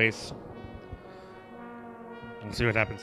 Ace? 0.00 0.32
We'll 2.42 2.52
see 2.52 2.66
what 2.66 2.74
happens. 2.74 3.02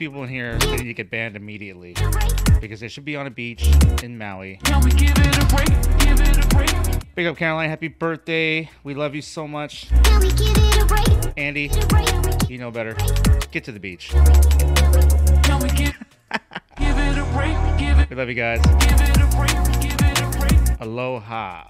People 0.00 0.22
in 0.22 0.30
here 0.30 0.56
that 0.56 0.70
need 0.70 0.86
to 0.86 0.94
get 0.94 1.10
banned 1.10 1.36
immediately 1.36 1.94
because 2.58 2.80
they 2.80 2.88
should 2.88 3.04
be 3.04 3.16
on 3.16 3.26
a 3.26 3.30
beach 3.30 3.68
in 4.02 4.16
Maui. 4.16 4.58
Big 7.14 7.26
up, 7.26 7.36
Caroline. 7.36 7.68
Happy 7.68 7.88
birthday. 7.88 8.70
We 8.82 8.94
love 8.94 9.14
you 9.14 9.20
so 9.20 9.46
much. 9.46 9.90
Andy, 11.36 11.70
you 12.48 12.56
know 12.56 12.70
better. 12.70 12.96
Get 13.50 13.64
to 13.64 13.72
the 13.72 13.78
beach. 13.78 14.14
we 18.08 18.16
love 18.16 18.28
you 18.30 18.34
guys. 18.34 18.64
Aloha. 20.80 21.69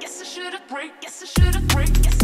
break, 0.00 0.08
guess 0.08 0.20
I 0.20 0.24
should 0.24 0.52
have 0.54 0.68
break, 0.68 1.00
guess 1.00 1.22
I 1.22 1.26
should 1.26 1.54
have 1.54 1.68
break, 1.68 2.02
guess 2.02 2.19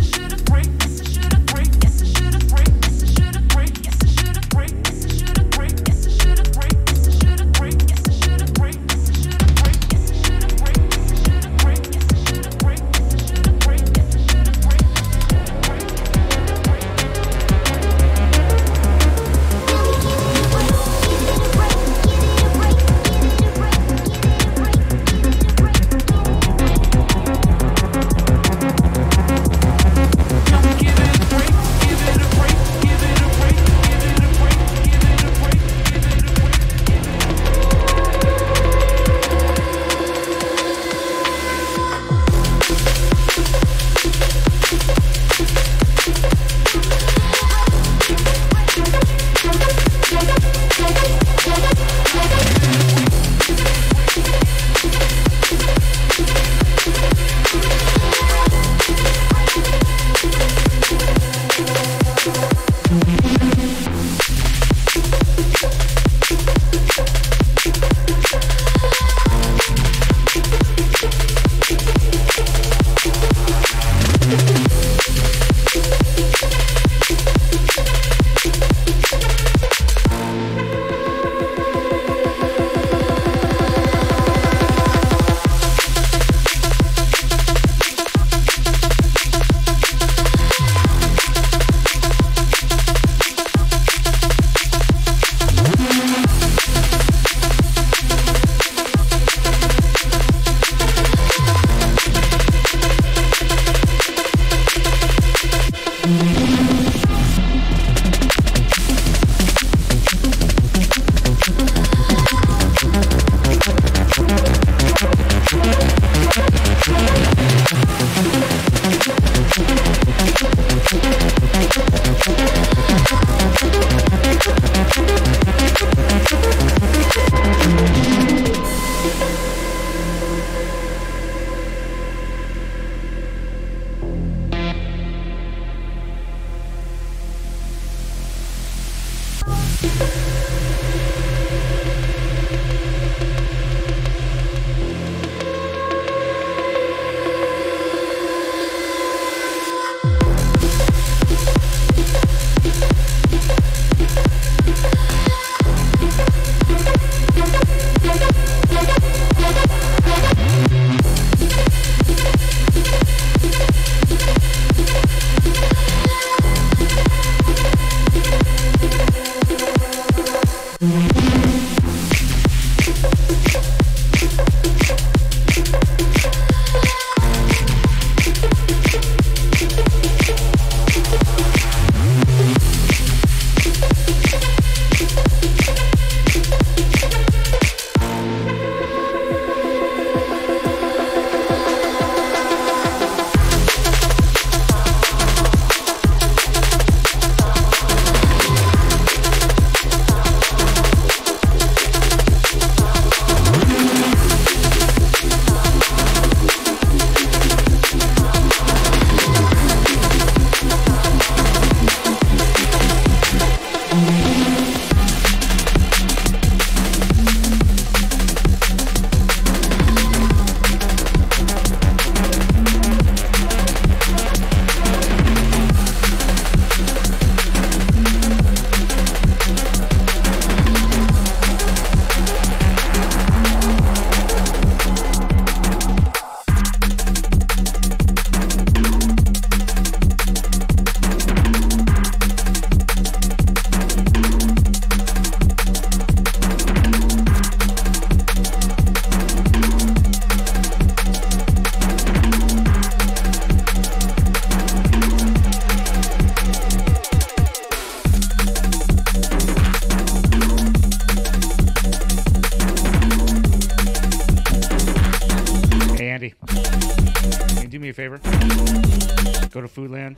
Foodland. 269.77 270.17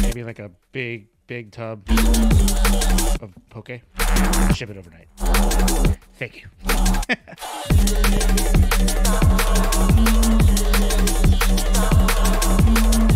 Maybe 0.00 0.24
like 0.24 0.38
a 0.38 0.50
big, 0.72 1.08
big 1.26 1.52
tub 1.52 1.86
of 3.20 3.34
poke. 3.50 3.82
Ship 4.54 4.70
it 4.70 4.78
overnight. 4.78 5.08
Thank 6.14 6.42
you. 6.42 6.48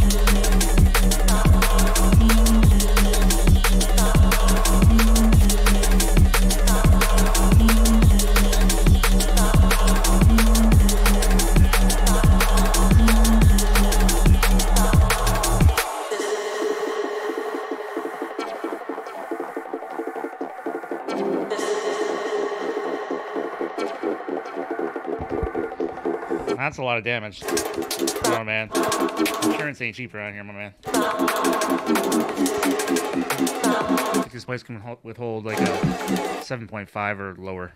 That's 26.69 26.77
a 26.77 26.83
lot 26.83 26.99
of 26.99 27.05
damage. 27.05 27.41
Come 27.41 28.35
on, 28.35 28.45
man. 28.45 28.69
Insurance 29.43 29.81
ain't 29.81 29.97
cheap 29.97 30.13
around 30.13 30.35
here, 30.35 30.45
my 30.45 30.53
man. 30.53 30.75
I 33.65 34.11
think 34.13 34.31
this 34.31 34.45
place 34.45 34.63
can 34.63 34.79
withhold 35.03 35.47
like 35.47 35.59
a 35.61 35.65
7.5 36.43 37.21
or 37.21 37.37
lower. 37.37 37.73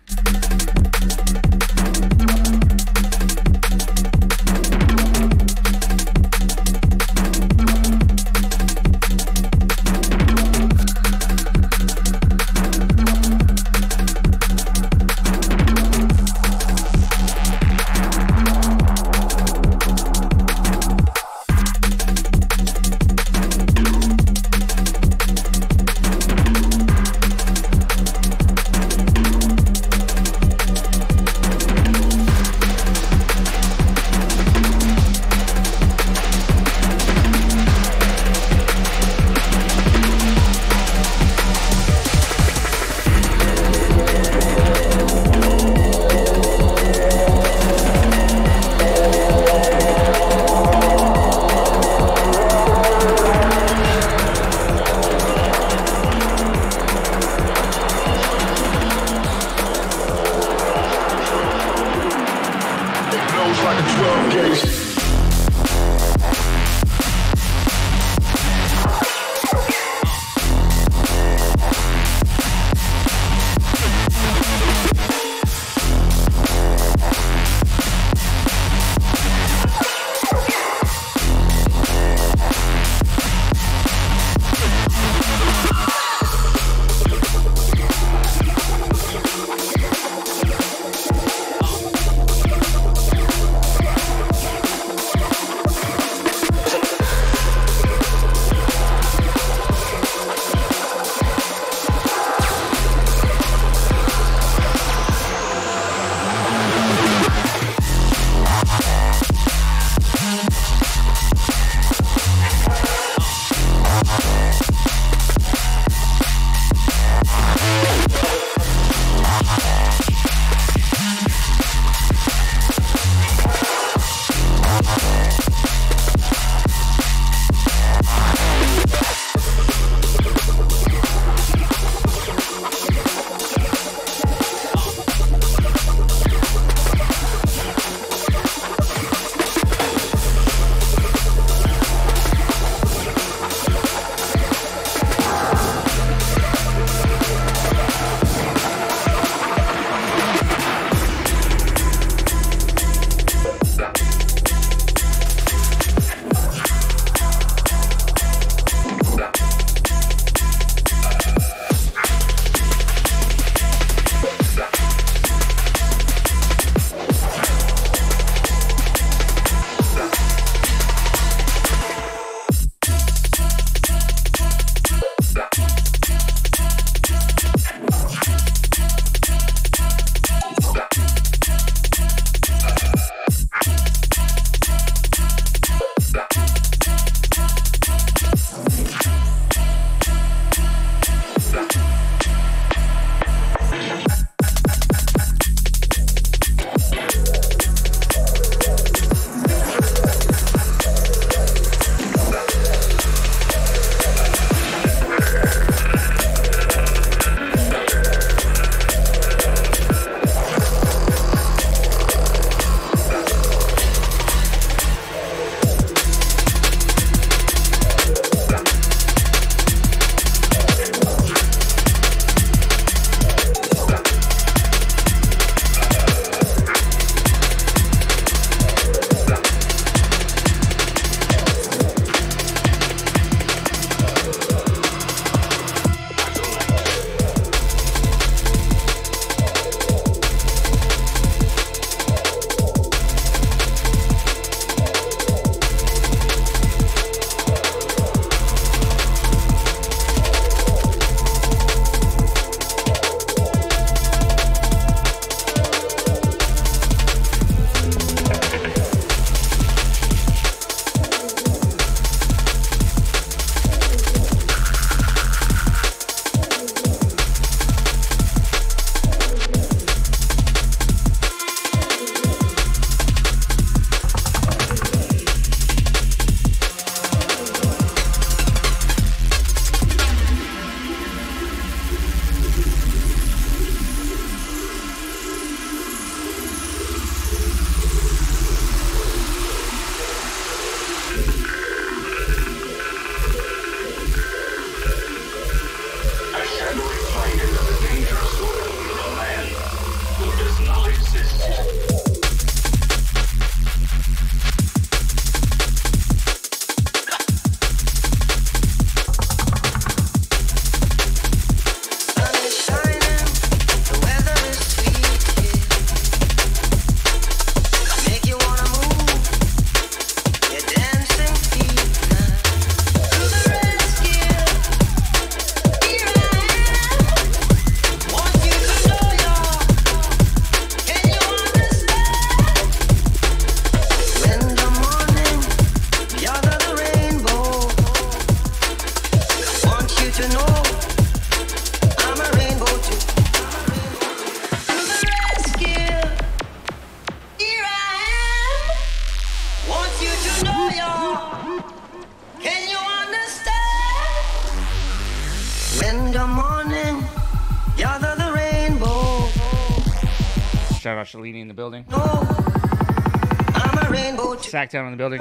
Too. 364.71 364.77
Sacktown 364.77 364.87
in 364.87 364.91
the 364.93 364.97
building. 364.97 365.21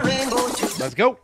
Let's 0.80 0.94
go. 0.96 1.20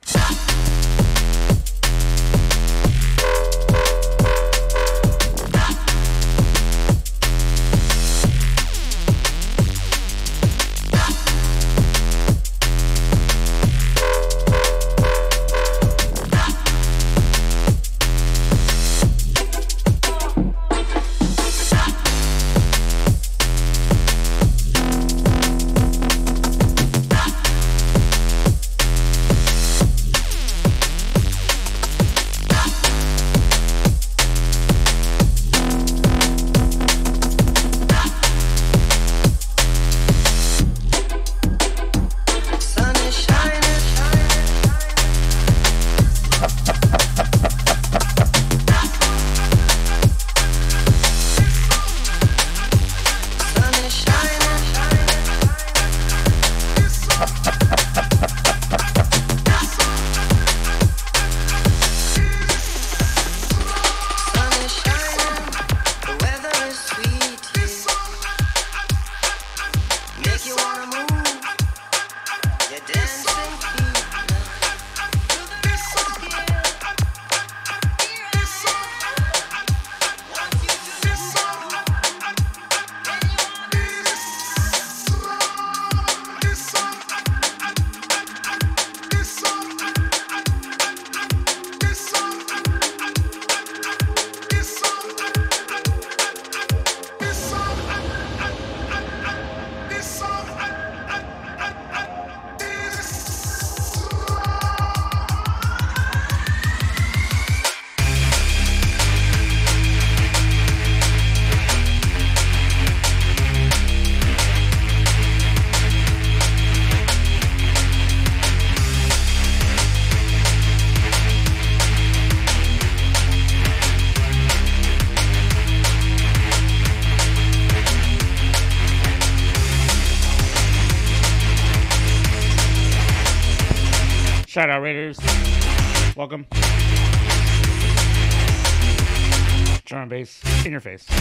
Bass 140.80 141.17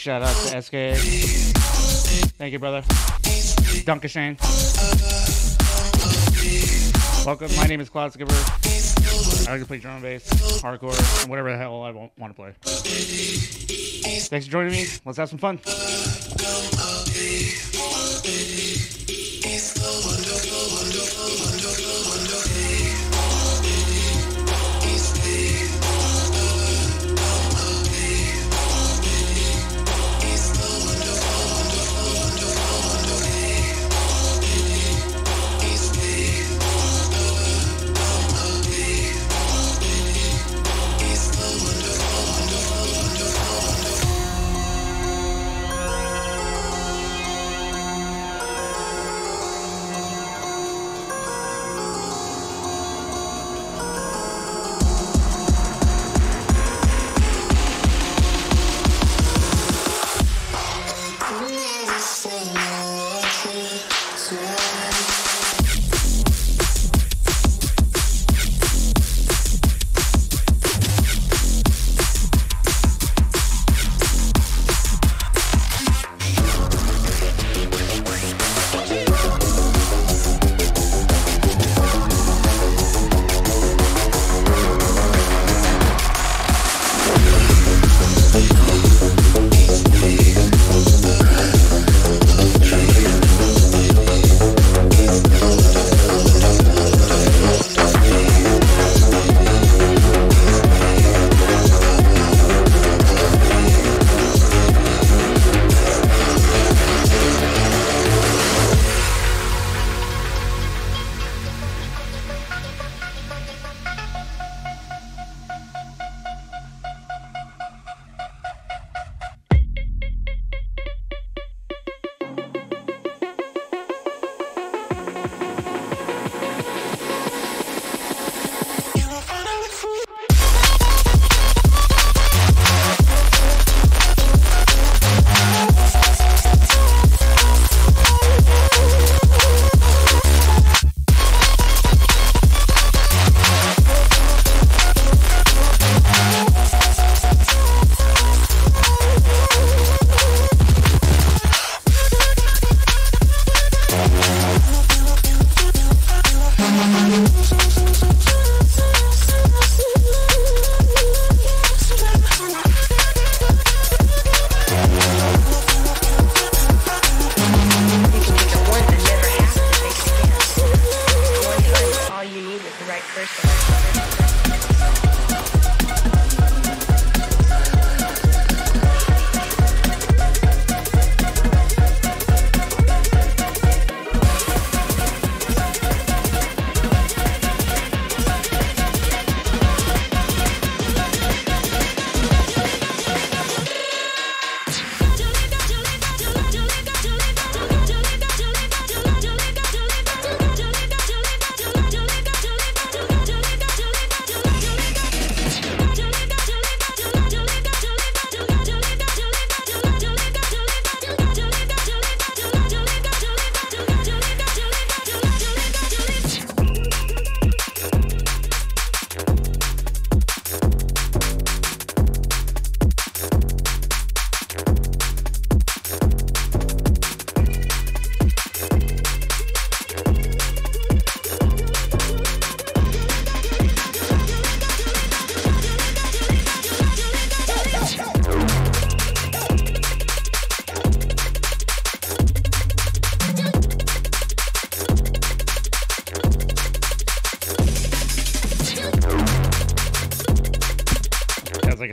Shout 0.00 0.22
out 0.22 0.34
to 0.34 0.62
SK. 0.62 0.96
Thank 2.38 2.54
you, 2.54 2.58
brother. 2.58 2.82
Duncan 3.84 4.08
Shane. 4.08 4.38
Welcome. 7.26 7.54
My 7.58 7.66
name 7.66 7.82
is 7.82 7.90
Cloud 7.90 8.10
Skipper. 8.14 8.32
I 8.32 9.52
like 9.52 9.60
to 9.60 9.66
play 9.66 9.76
drum 9.76 9.96
and 9.96 10.02
bass, 10.02 10.26
hardcore, 10.62 10.96
and 11.20 11.28
whatever 11.28 11.52
the 11.52 11.58
hell 11.58 11.82
I 11.82 11.90
want 11.90 12.12
to 12.16 12.32
play. 12.32 12.54
Thanks 12.62 14.46
for 14.46 14.50
joining 14.50 14.72
me. 14.72 14.86
Let's 15.04 15.18
have 15.18 15.28
some 15.28 15.38
fun. 15.38 15.60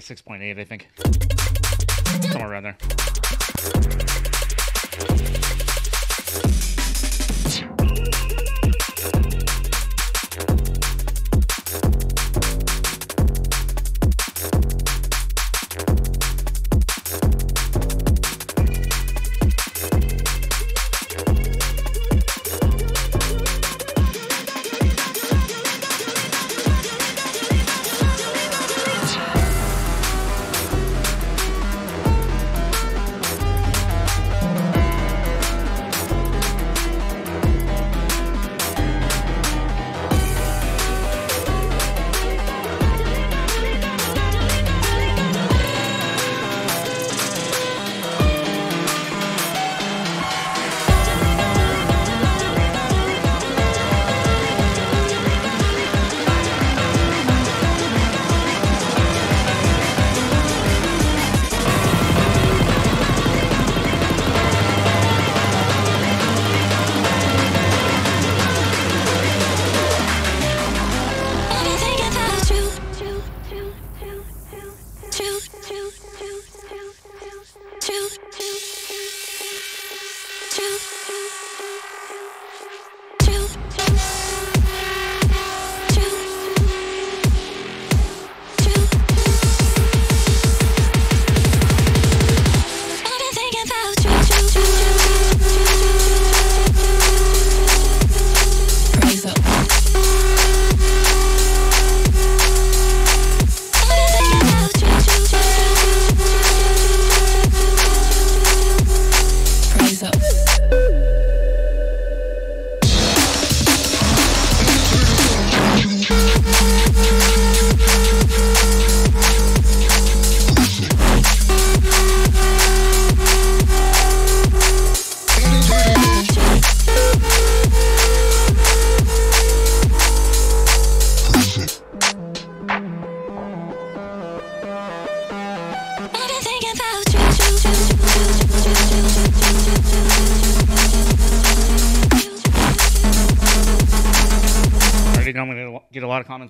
6.8, 0.07 0.59
I 0.59 0.63
think. 0.63 0.86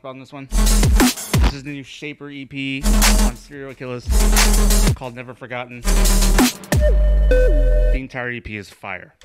on 0.07 0.19
this 0.19 0.31
one. 0.31 0.47
This 0.49 1.53
is 1.53 1.63
the 1.63 1.71
new 1.71 1.83
Shaper 1.83 2.31
EP 2.31 2.83
on 3.25 3.35
Serial 3.35 3.73
Killers 3.73 4.07
called 4.95 5.15
Never 5.15 5.33
Forgotten. 5.33 5.81
The 7.29 7.91
entire 7.93 8.31
EP 8.31 8.49
is 8.49 8.69
fire. 8.69 9.15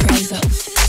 Praise 0.00 0.32
up. 0.32 0.79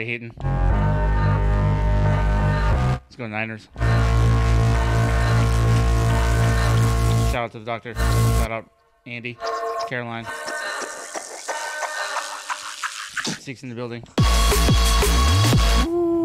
Play 0.00 0.06
Heaton. 0.06 0.32
Let's 2.94 3.16
go 3.16 3.26
Niners. 3.26 3.68
Shout 7.30 7.44
out 7.44 7.52
to 7.52 7.58
the 7.58 7.66
doctor. 7.66 7.94
Shout 7.94 8.50
out 8.50 8.70
Andy, 9.04 9.36
Caroline. 9.90 10.24
Six 13.40 13.62
in 13.62 13.68
the 13.68 13.74
building. 13.74 14.02
Three 15.82 16.19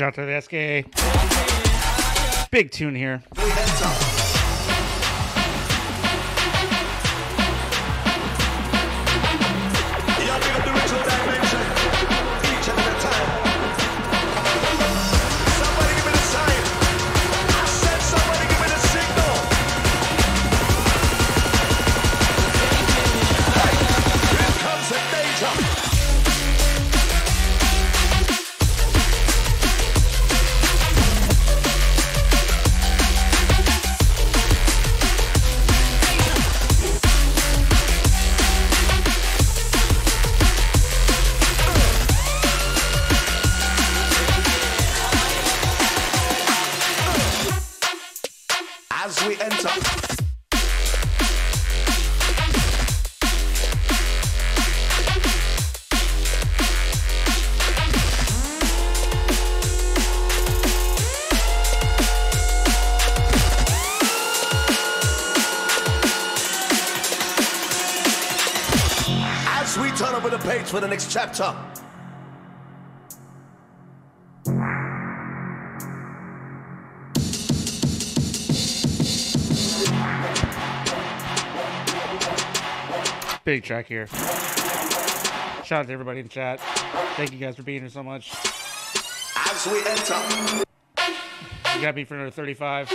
Shout 0.00 0.16
out 0.18 0.24
to 0.26 0.48
Tedeschi. 0.48 0.86
Big 2.50 2.70
tune 2.70 2.94
here. 2.94 3.22
for 70.70 70.78
the 70.78 70.86
next 70.86 71.10
chapter. 71.10 71.52
Big 83.44 83.64
track 83.64 83.86
here. 83.86 84.06
Shout 85.64 85.80
out 85.80 85.86
to 85.86 85.92
everybody 85.92 86.20
in 86.20 86.26
the 86.26 86.30
chat. 86.30 86.60
Thank 87.16 87.32
you 87.32 87.38
guys 87.38 87.56
for 87.56 87.64
being 87.64 87.80
here 87.80 87.90
so 87.90 88.04
much. 88.04 88.32
As 88.32 89.66
we 89.66 89.78
enter. 89.84 90.64
You 91.74 91.82
got 91.82 91.96
me 91.96 92.04
for 92.04 92.14
another 92.14 92.30
35. 92.30 92.92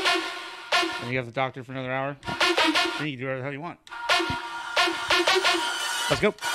And 1.02 1.12
you 1.12 1.18
have 1.18 1.26
the 1.26 1.34
doctor 1.34 1.62
for 1.62 1.74
another 1.74 1.92
hour. 1.92 2.16
Then 2.24 3.08
you 3.08 3.18
can 3.18 3.20
do 3.20 3.26
whatever 3.26 3.38
the 3.40 3.44
hell 3.44 3.54
you 3.54 3.60
want. 3.60 3.80
Let's 6.10 6.22
go. 6.22 6.55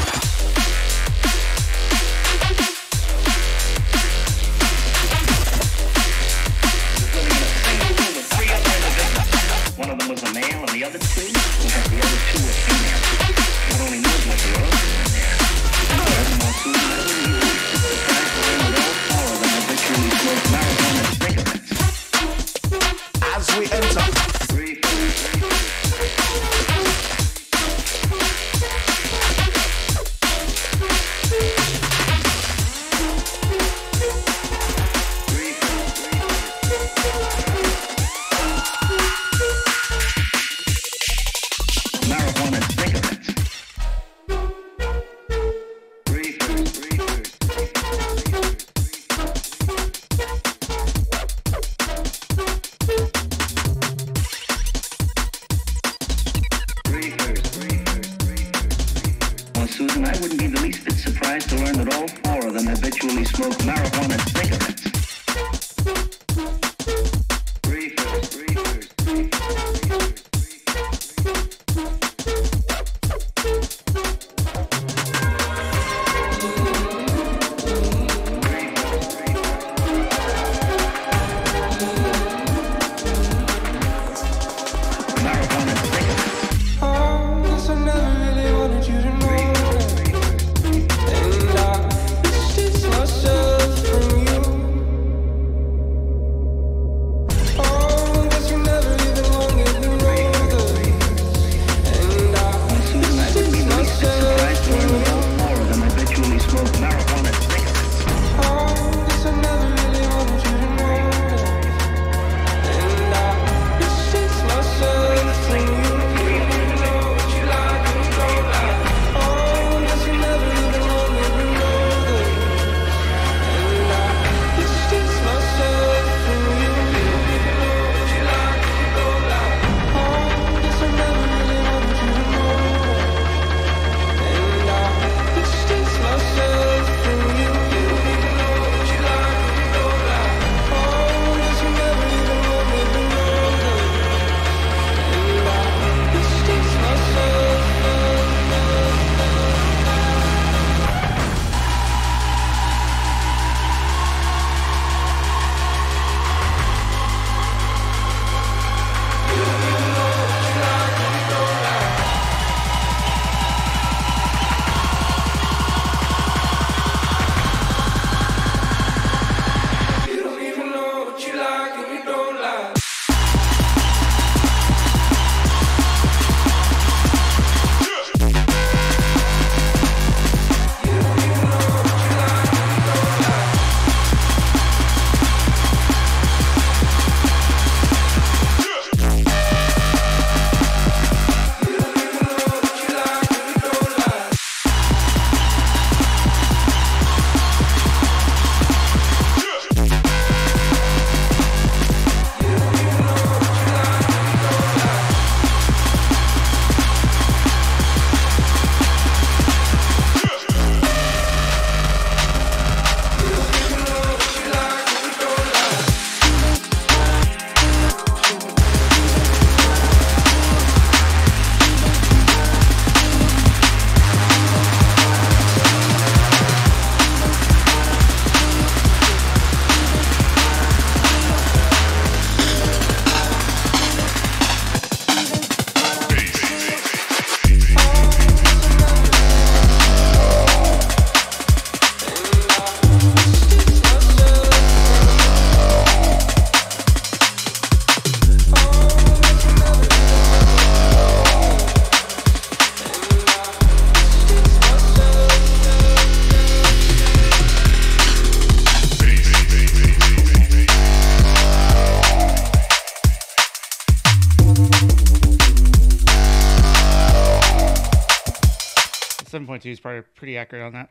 7.2 269.61 269.71
is 269.71 269.79
probably 269.79 270.01
pretty 270.15 270.37
accurate 270.37 270.63
on 270.63 270.73
that. 270.73 270.89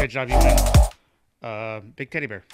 Good 0.00 0.10
job, 0.10 0.28
you 0.28 0.38
win. 0.38 0.58
Uh, 1.42 1.80
big 1.96 2.10
teddy 2.10 2.26
bear. 2.26 2.44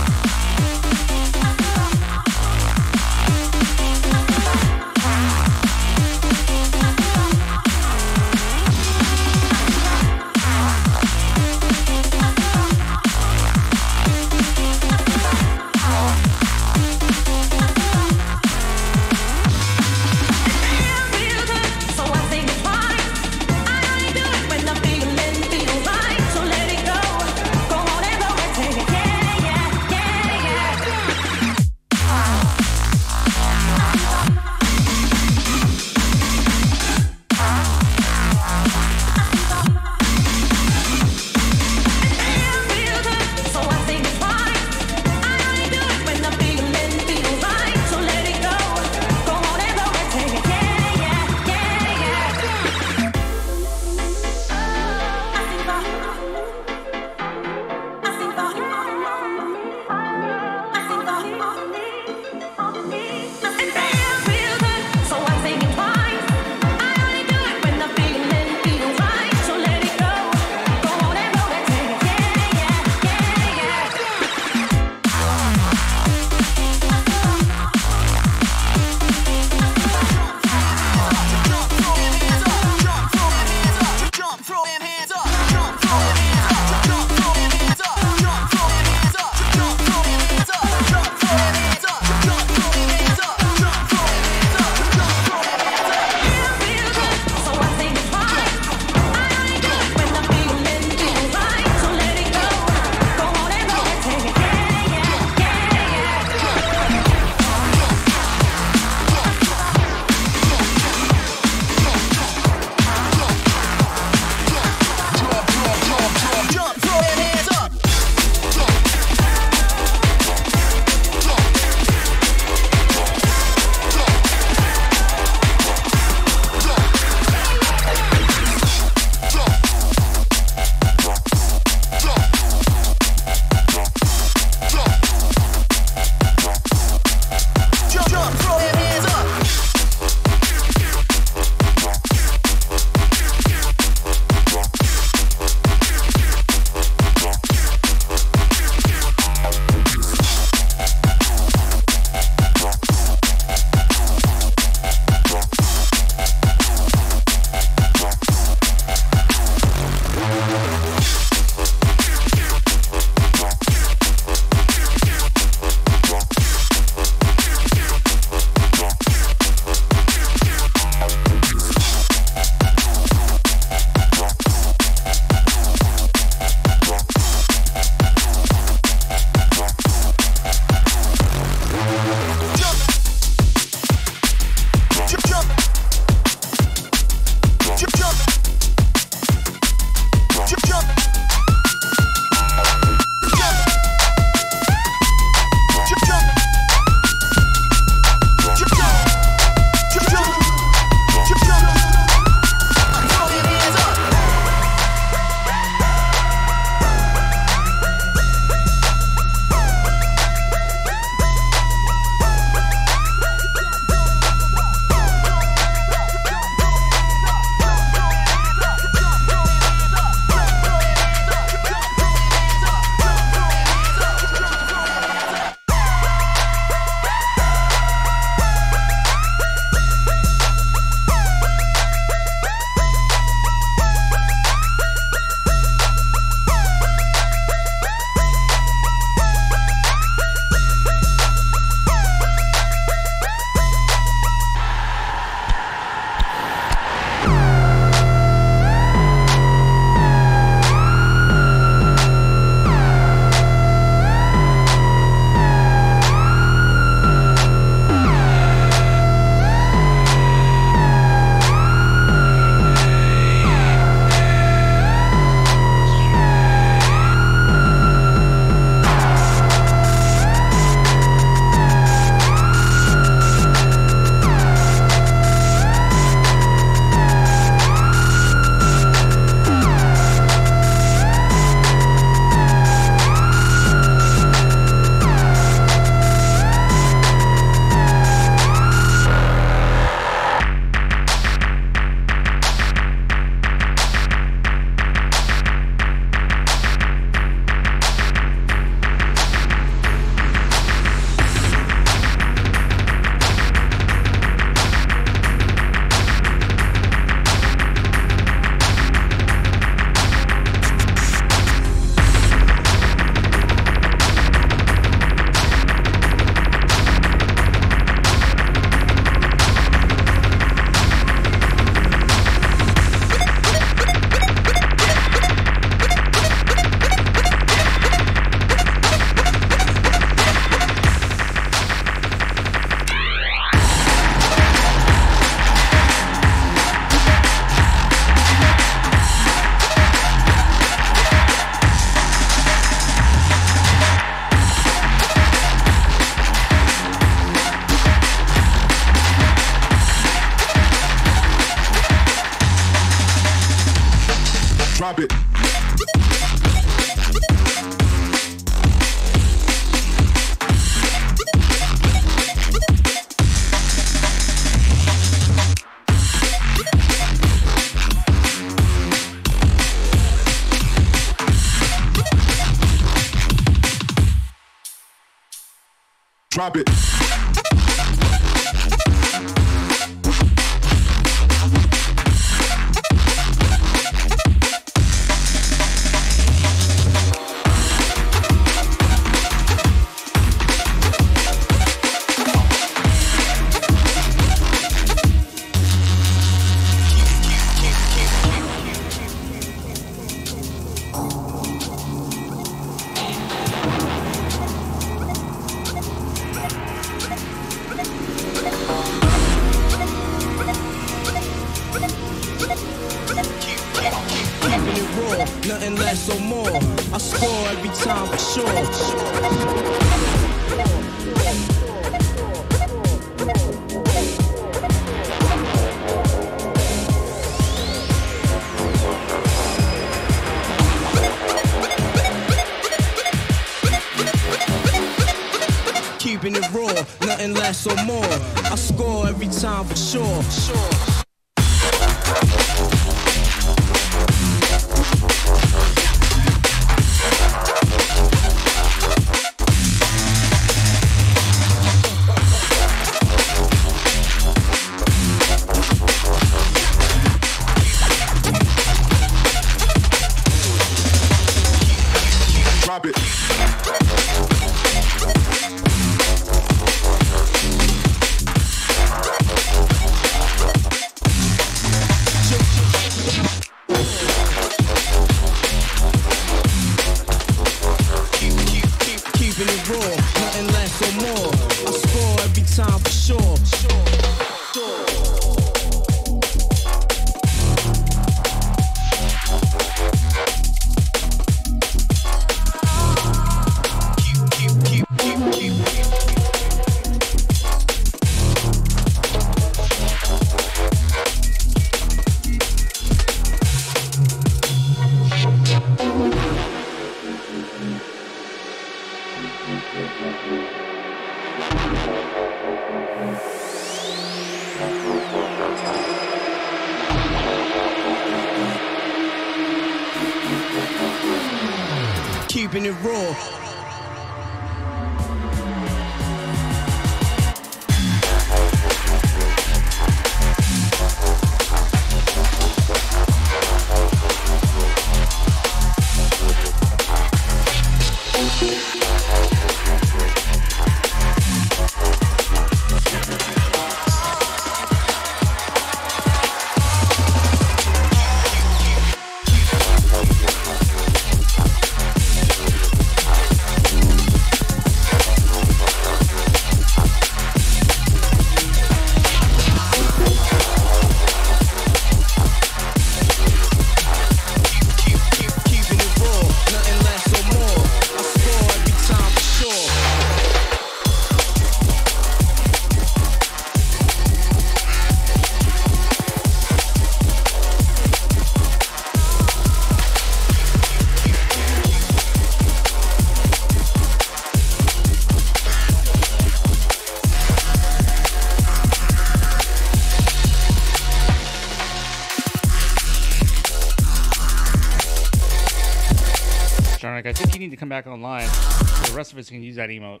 come 597.66 597.82
back 597.82 597.88
online. 597.88 598.28
So 598.28 598.92
the 598.92 598.96
rest 598.96 599.12
of 599.12 599.18
us 599.18 599.28
can 599.28 599.42
use 599.42 599.56
that 599.56 599.70
emote. 599.70 600.00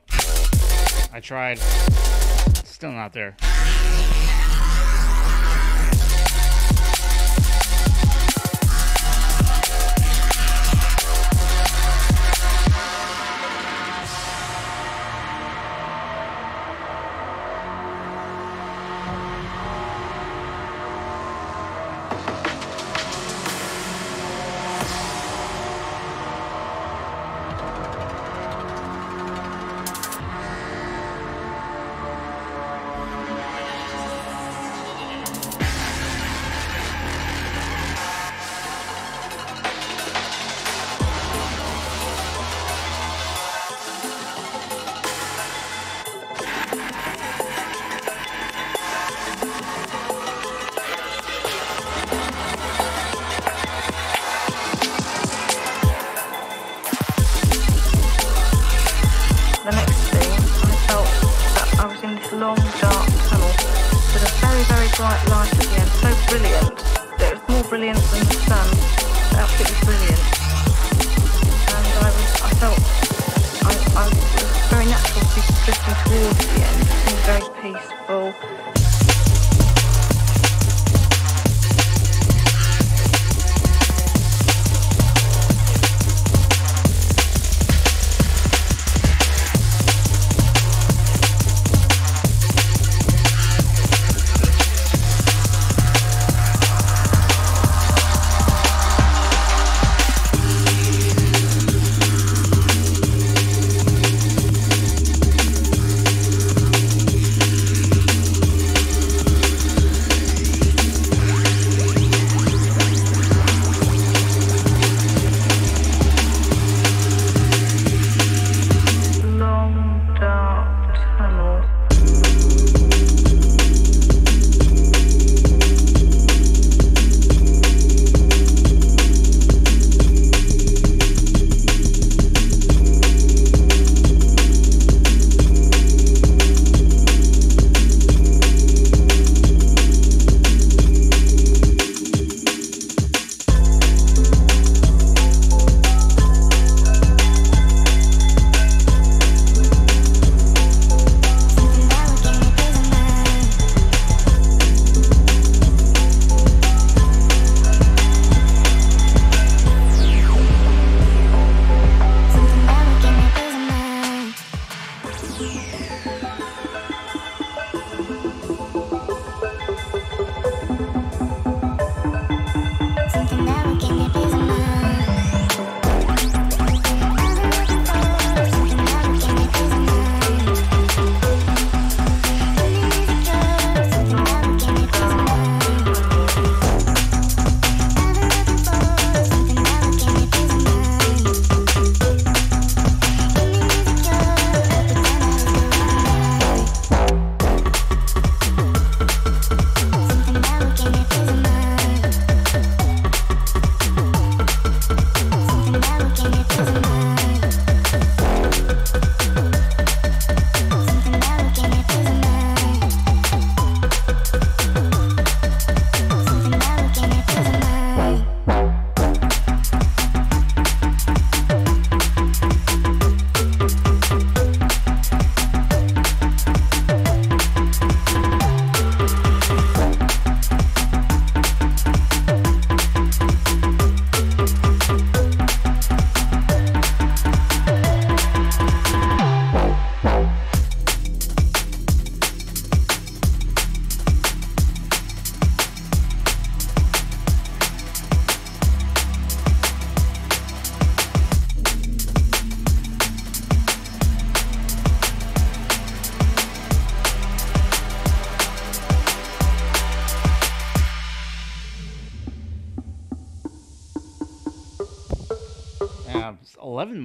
I 1.12 1.18
tried. 1.18 1.58
Still 2.64 2.92
not 2.92 3.12
there. 3.12 3.36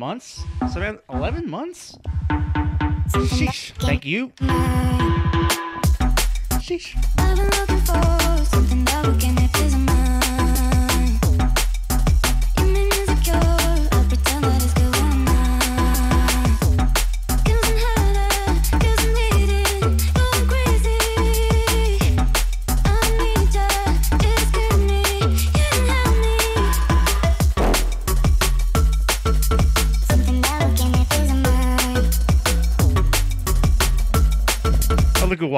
Months? 0.02 0.44
So 0.74 0.82
11 1.14 1.48
months? 1.48 1.96
Sheesh. 3.14 3.72
Thank 3.78 4.04
you. 4.04 4.30
Sheesh. 6.66 6.98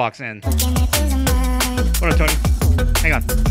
walks 0.04 0.20
in. 0.20 0.42
Hold 0.42 2.12
on, 2.12 2.18
Tony. 2.18 2.34
Hang 3.00 3.12
on. 3.14 3.43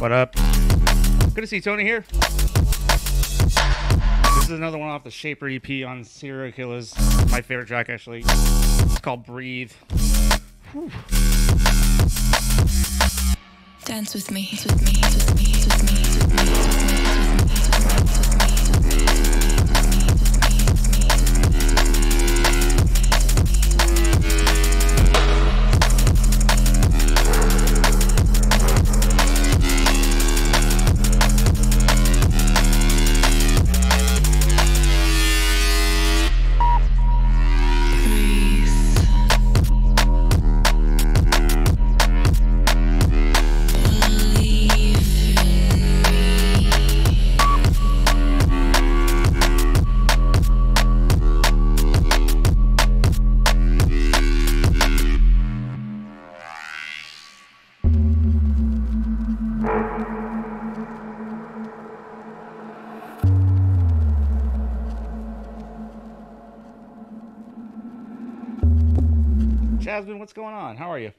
What 0.00 0.12
up? 0.12 0.34
Good 1.34 1.42
to 1.42 1.46
see 1.46 1.60
Tony 1.60 1.84
here. 1.84 2.06
This 2.88 4.44
is 4.44 4.50
another 4.50 4.78
one 4.78 4.88
off 4.88 5.04
the 5.04 5.10
Shaper 5.10 5.46
EP 5.46 5.84
on 5.86 6.04
Serial 6.04 6.50
Killaz. 6.52 6.96
My 7.30 7.42
favorite 7.42 7.66
track, 7.66 7.90
actually. 7.90 8.20
It's 8.24 9.00
called 9.00 9.26
Breathe. 9.26 9.72
Whew. 10.72 10.90
Dance 13.84 14.14
with 14.14 14.30
me, 14.30 14.48
with 14.64 14.82
me, 14.82 15.02
with 15.02 15.36
me, 15.36 15.64
with 15.66 15.82
me, 15.84 16.00
with 16.16 16.74
me. 16.74 16.79
going 70.40 70.54
on? 70.54 70.76
How 70.78 70.90
are 70.90 70.98
you? 70.98 71.12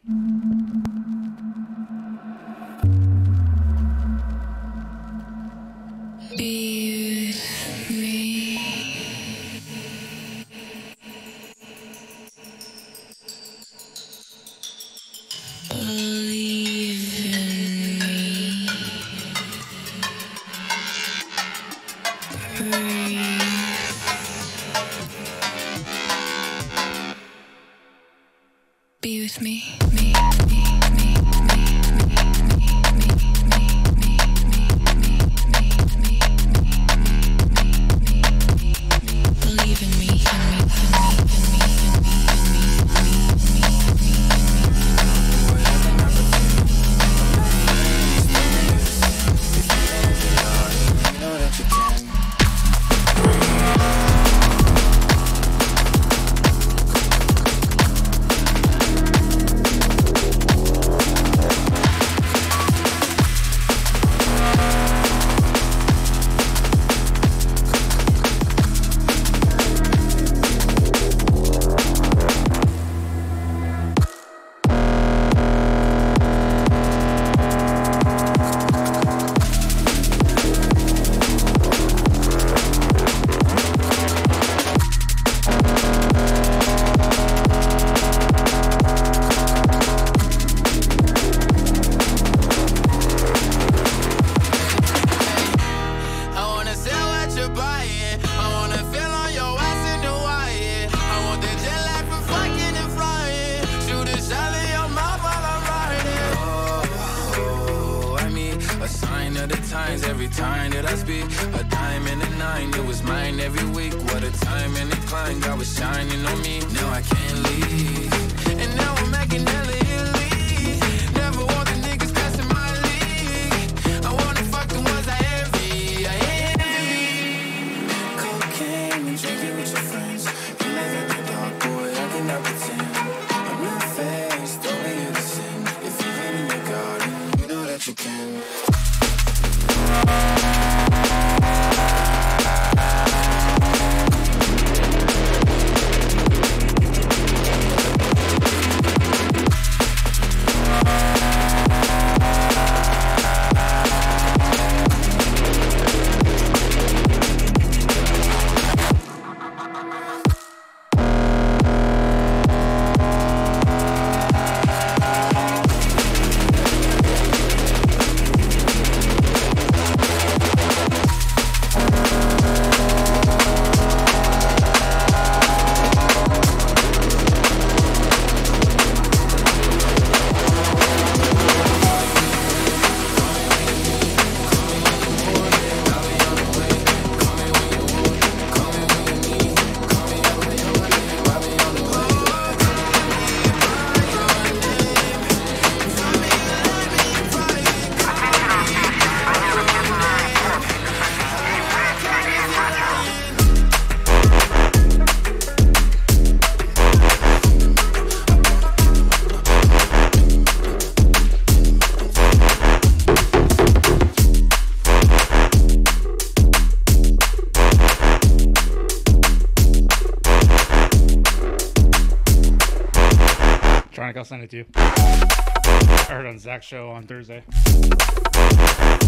electronic. 224.01 224.17
I'll 224.17 224.25
send 224.25 224.43
it 224.43 224.49
to 224.51 224.57
you. 224.57 224.65
I 224.75 226.05
heard 226.09 226.25
on 226.25 226.39
Zach's 226.39 226.65
show 226.65 226.89
on 226.89 227.03
Thursday. 227.03 227.43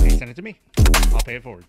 He 0.03 0.10
sent 0.11 0.30
it 0.30 0.36
to 0.36 0.41
me. 0.41 0.60
I'll 1.14 1.22
pay 1.22 1.36
it 1.36 1.44
forward. 1.44 1.65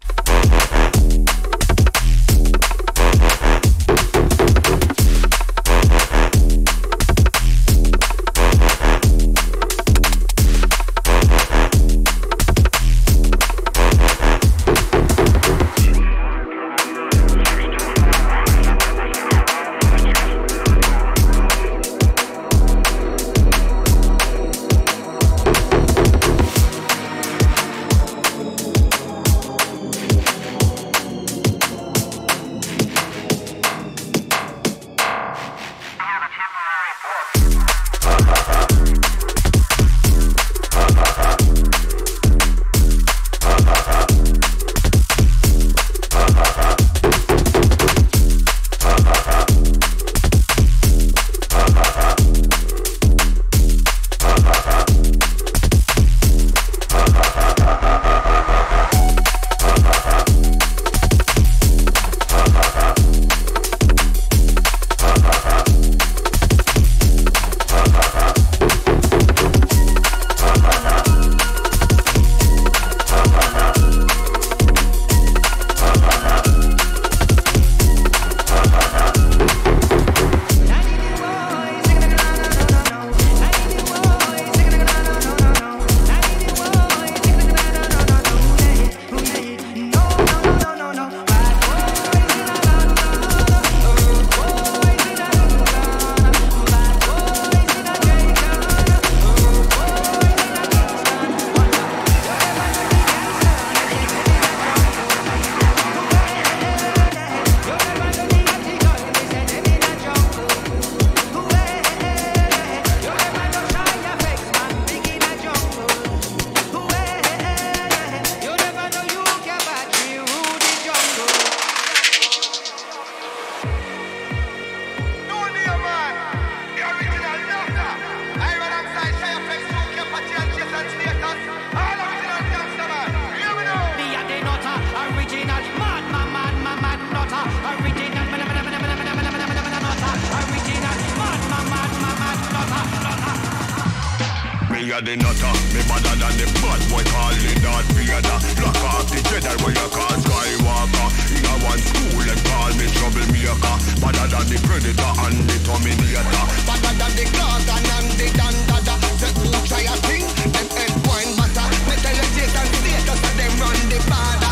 A 144.95 145.03
the 145.03 145.17
nutter. 145.17 145.55
Me 145.75 145.83
better 145.91 146.15
than 146.15 146.35
the 146.39 146.47
bad 146.63 146.81
boy 146.87 147.03
call 147.11 147.35
it 147.35 147.59
Darth 147.63 147.89
Vader. 147.99 148.39
Lock 148.63 148.79
off 148.87 149.07
the 149.11 149.19
Jedi 149.27 149.55
where 149.63 149.75
you 149.75 149.89
call 149.91 150.15
Skywalker. 150.23 151.09
In 151.35 151.47
a 151.51 151.55
one 151.67 151.83
school 151.83 152.23
them 152.23 152.41
call 152.47 152.71
me 152.79 152.87
troublemaker. 152.95 153.77
Better 153.99 154.27
than 154.31 154.47
the 154.47 154.59
Predator 154.63 155.13
and 155.27 155.39
the 155.51 155.57
Terminator. 155.67 156.45
Better 156.69 156.95
than 156.95 157.13
the 157.19 157.27
Gorgon 157.35 157.85
and 157.97 158.11
the 158.15 158.29
Dandada. 158.39 158.95
Say 159.19 159.33
who 159.35 159.51
try 159.67 159.83
a 159.83 159.95
thing, 160.07 160.27
them 160.55 160.69
head 160.79 160.95
wine 161.11 161.33
butter. 161.35 161.67
Me 161.91 161.95
tell 161.99 162.15
you 162.15 162.27
Satan 162.39 162.69
status 162.79 163.19
and 163.19 163.37
them 163.39 163.53
run 163.59 163.79
the 163.91 163.99
border. 164.07 164.44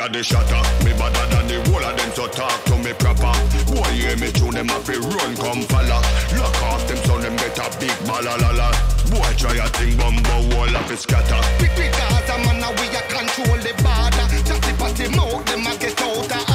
A 0.00 0.08
the 0.08 0.22
shatter, 0.22 0.62
me 0.84 0.92
better 0.96 1.26
than 1.28 1.46
the 1.46 1.60
whole 1.68 1.84
of 1.84 1.96
them, 1.96 2.10
so 2.12 2.26
talk 2.28 2.64
to 2.64 2.76
me 2.78 2.92
proper. 2.94 3.32
Boy, 3.68 3.90
hear 3.92 4.16
me 4.16 4.32
tune 4.32 4.54
them 4.56 4.70
up, 4.70 4.88
run, 4.88 5.36
come 5.36 5.62
follow. 5.68 6.00
Lock 6.40 6.62
off 6.62 6.86
them, 6.88 6.96
so 7.04 7.18
them 7.18 7.36
get 7.36 7.58
a 7.58 7.68
big 7.78 7.96
balalala. 8.08 8.72
Boy, 9.10 9.32
try 9.36 9.56
a 9.56 9.68
thing, 9.76 9.96
bumbo, 9.96 10.56
wall 10.56 10.76
of 10.76 10.90
it 10.90 10.98
scatter. 10.98 11.40
Big, 11.60 11.74
big 11.76 11.92
Gaza, 11.92 12.38
man, 12.44 12.60
now 12.60 12.72
we 12.80 12.88
a 12.88 13.02
control 13.12 13.58
the 13.60 13.72
border. 13.84 14.26
Chatty 14.48 14.72
patty 14.80 15.08
mouth, 15.16 15.44
them 15.44 15.66
a 15.66 15.76
get 15.76 16.00
out 16.00 16.49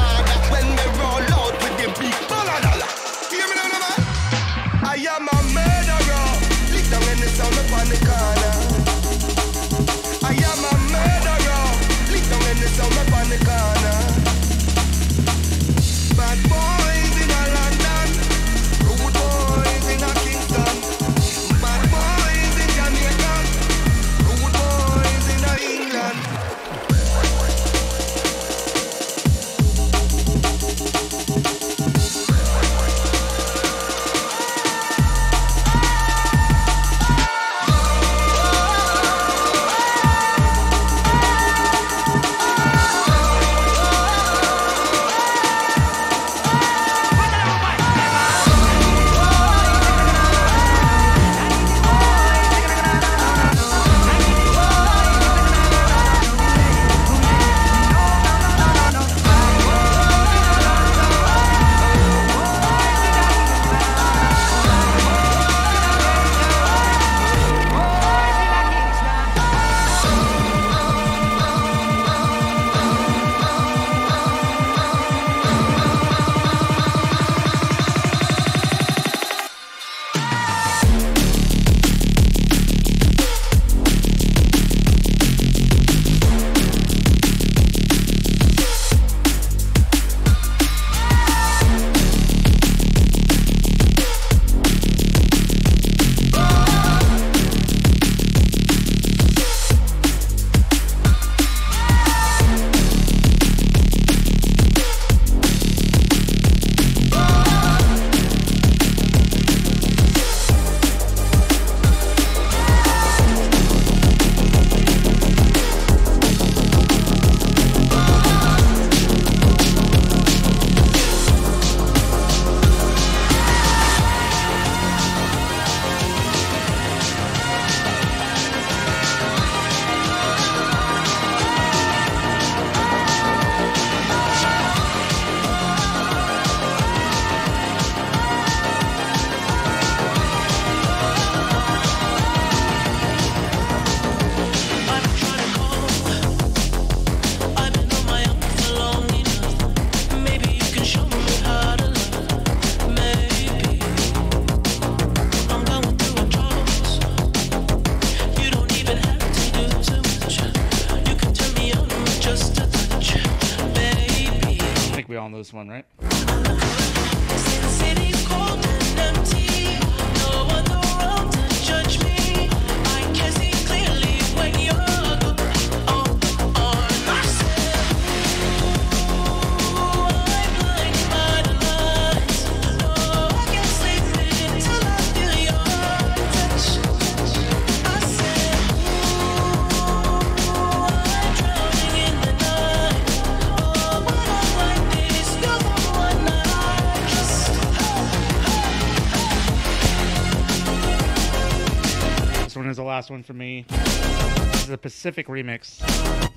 Pacific 204.85 205.25
remix. 205.25 205.79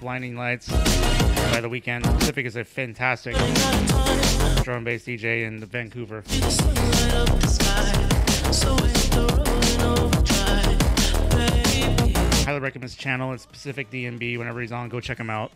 Blinding 0.00 0.34
Lights 0.34 0.70
by 0.70 1.60
The 1.60 1.68
Weeknd. 1.68 2.02
Pacific 2.18 2.46
is 2.46 2.56
a 2.56 2.64
fantastic 2.64 3.36
drum 4.64 4.84
bass 4.84 5.04
DJ 5.04 5.46
in 5.46 5.62
Vancouver. 5.66 6.24
Highly 12.46 12.60
recommend 12.60 12.84
his 12.84 12.96
channel. 12.96 13.34
It's 13.34 13.44
Pacific 13.44 13.90
DNB. 13.90 14.38
Whenever 14.38 14.62
he's 14.62 14.72
on, 14.72 14.88
go 14.88 14.98
check 14.98 15.18
him 15.18 15.28
out. 15.28 15.52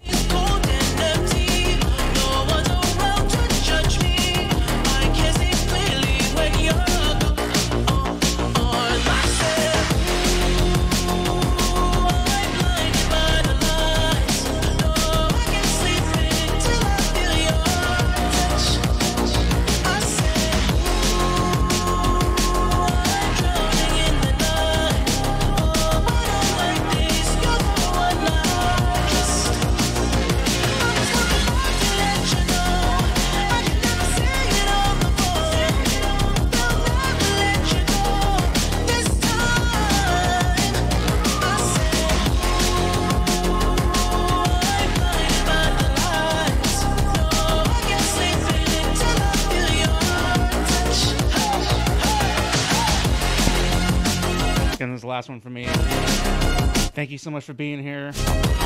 So 57.23 57.31
much 57.31 57.44
for 57.44 57.55
being 57.55 57.81
here. 57.81 58.11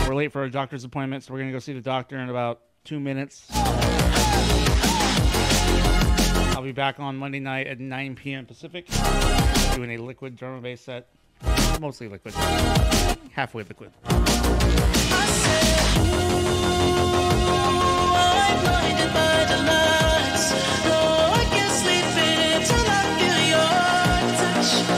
We're 0.08 0.14
late 0.14 0.32
for 0.32 0.40
our 0.40 0.48
doctor's 0.48 0.84
appointment, 0.84 1.22
so 1.22 1.34
we're 1.34 1.40
gonna 1.40 1.52
go 1.52 1.58
see 1.58 1.74
the 1.74 1.80
doctor 1.82 2.16
in 2.18 2.30
about 2.30 2.62
two 2.84 2.98
minutes. 2.98 3.46
I'll 6.54 6.62
be 6.62 6.72
back 6.72 6.98
on 6.98 7.18
Monday 7.18 7.40
night 7.40 7.66
at 7.66 7.80
9 7.80 8.16
p.m. 8.16 8.46
Pacific, 8.46 8.86
doing 9.74 9.90
a 9.90 9.98
liquid 9.98 10.36
drum 10.36 10.54
and 10.54 10.62
bass 10.62 10.80
set. 10.80 11.08
Mostly 11.80 12.08
liquid, 12.08 12.32
halfway 13.32 13.62
liquid. 13.64 13.92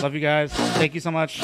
Love 0.01 0.15
you 0.15 0.21
guys. 0.21 0.53
Thank 0.53 0.95
you 0.95 1.01
so 1.01 1.11
much. 1.11 1.41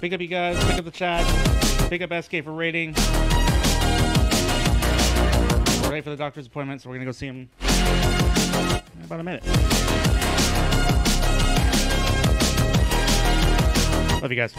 Pick 0.00 0.14
up 0.14 0.20
you 0.22 0.28
guys. 0.28 0.58
Pick 0.64 0.78
up 0.78 0.84
the 0.86 0.90
chat. 0.90 1.26
Pick 1.90 2.00
up 2.00 2.24
SK 2.24 2.42
for 2.42 2.52
rating. 2.52 2.94
We're 5.82 5.90
ready 5.90 6.00
for 6.00 6.08
the 6.08 6.16
doctor's 6.16 6.46
appointment, 6.46 6.80
so 6.80 6.88
we're 6.88 6.96
gonna 6.96 7.04
go 7.04 7.12
see 7.12 7.26
him 7.26 7.50
in 7.60 9.04
about 9.04 9.20
a 9.20 9.22
minute. 9.22 9.44
Love 14.22 14.30
you 14.30 14.36
guys. 14.36 14.54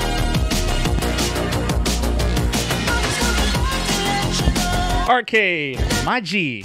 Arcade, 5.09 5.79
my 6.05 6.21
G. 6.21 6.63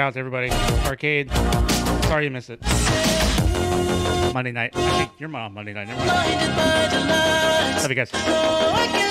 out 0.00 0.14
to 0.14 0.18
everybody. 0.18 0.50
Arcade. 0.86 1.30
Sorry 2.04 2.24
you 2.24 2.30
missed 2.30 2.50
it. 2.50 2.60
Monday 4.34 4.52
night. 4.52 4.74
Actually, 4.74 5.10
you're 5.18 5.36
on 5.36 5.54
Monday 5.54 5.72
night. 5.72 5.88
Never 5.88 6.06
mind. 6.06 7.76
Love 7.76 7.90
you 7.90 7.94
guys. 7.94 8.10
I 8.12 9.10